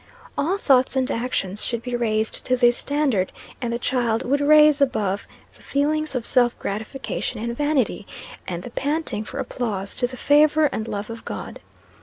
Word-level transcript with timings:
All 0.35 0.57
thoughts 0.57 0.95
and 0.95 1.11
actions 1.11 1.63
should 1.63 1.83
be 1.83 1.95
raised 1.95 2.43
to 2.47 2.57
this 2.57 2.75
standard; 2.75 3.31
and 3.61 3.71
the 3.71 3.77
child 3.77 4.25
would 4.25 4.41
raise 4.41 4.81
above 4.81 5.27
the 5.55 5.61
feelings 5.61 6.15
of 6.15 6.25
self 6.25 6.57
gratification 6.57 7.39
and 7.39 7.55
vanity, 7.55 8.07
and 8.47 8.63
the 8.63 8.71
panting 8.71 9.23
for 9.23 9.37
applause, 9.37 9.95
to 9.97 10.07
the 10.07 10.17
favor 10.17 10.65
and 10.71 10.87
love 10.87 11.11
of 11.11 11.23
God. 11.23 11.59